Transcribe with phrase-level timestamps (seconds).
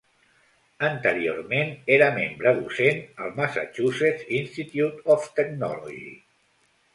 [0.85, 6.03] Anteriorment, era membre docent al Massachusetts Institute of Technology.